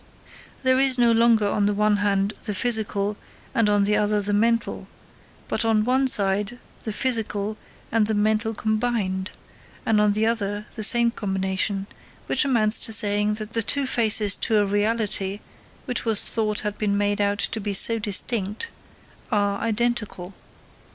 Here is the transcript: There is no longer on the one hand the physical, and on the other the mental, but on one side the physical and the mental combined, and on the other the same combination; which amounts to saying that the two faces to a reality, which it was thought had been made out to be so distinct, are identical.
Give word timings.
There 0.63 0.79
is 0.79 0.97
no 0.97 1.11
longer 1.11 1.47
on 1.47 1.67
the 1.67 1.75
one 1.75 1.97
hand 1.97 2.33
the 2.45 2.55
physical, 2.55 3.17
and 3.53 3.69
on 3.69 3.83
the 3.83 3.95
other 3.97 4.19
the 4.19 4.33
mental, 4.33 4.87
but 5.47 5.63
on 5.63 5.83
one 5.83 6.07
side 6.07 6.57
the 6.85 6.91
physical 6.91 7.55
and 7.91 8.07
the 8.07 8.15
mental 8.15 8.55
combined, 8.55 9.29
and 9.85 10.01
on 10.01 10.13
the 10.13 10.25
other 10.25 10.65
the 10.73 10.81
same 10.81 11.11
combination; 11.11 11.85
which 12.25 12.43
amounts 12.43 12.79
to 12.79 12.91
saying 12.93 13.35
that 13.35 13.53
the 13.53 13.61
two 13.61 13.85
faces 13.85 14.35
to 14.37 14.57
a 14.57 14.65
reality, 14.65 15.39
which 15.85 15.99
it 15.99 16.05
was 16.07 16.31
thought 16.31 16.61
had 16.61 16.79
been 16.79 16.97
made 16.97 17.21
out 17.21 17.37
to 17.37 17.59
be 17.59 17.75
so 17.75 17.99
distinct, 17.99 18.69
are 19.31 19.59
identical. 19.59 20.33